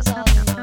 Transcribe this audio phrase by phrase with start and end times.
[0.00, 0.53] Stop.